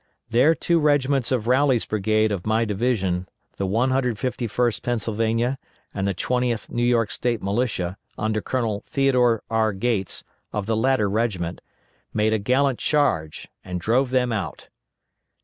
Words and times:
There 0.31 0.55
two 0.55 0.79
regiments 0.79 1.31
of 1.31 1.45
Rowley's 1.45 1.85
brigade 1.85 2.31
of 2.31 2.47
my 2.47 2.65
division, 2.65 3.29
the 3.57 3.67
151st 3.67 4.81
Pennsylvania 4.81 5.59
and 5.93 6.07
the 6.07 6.15
20th 6.15 6.71
New 6.71 6.81
York 6.81 7.11
State 7.11 7.39
Militia, 7.43 7.97
under 8.17 8.41
Colonel 8.41 8.81
Theodore 8.87 9.43
R. 9.51 9.73
Gates, 9.73 10.23
of 10.51 10.65
the 10.65 10.75
latter 10.75 11.07
regiment, 11.07 11.61
made 12.15 12.33
a 12.33 12.39
gallant 12.39 12.79
charge, 12.79 13.47
and 13.63 13.79
drove 13.79 14.09
them 14.09 14.31
out. 14.33 14.69